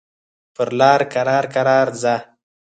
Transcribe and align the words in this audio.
پر 0.55 0.69
لاره 0.79 1.05
کرار 1.13 1.45
کرار 1.55 1.87
ځه. 2.01 2.15